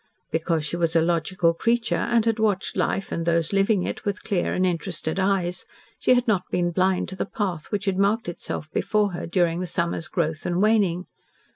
[0.31, 4.23] Because she was a logical creature, and had watched life and those living it with
[4.23, 5.63] clear and interested eyes,
[5.99, 9.59] she had not been blind to the path which had marked itself before her during
[9.59, 11.05] the summer's growth and waning.